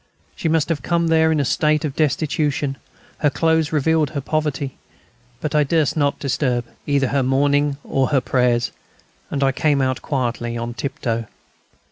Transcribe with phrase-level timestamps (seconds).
[0.35, 2.77] She must have come there in a state of destitution:
[3.19, 4.75] her clothes revealed her poverty.
[5.41, 8.71] But I durst not disturb either her mourning or their prayers,
[9.29, 11.27] and I came out quietly on tiptoe.